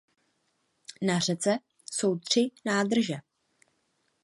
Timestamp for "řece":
1.19-1.59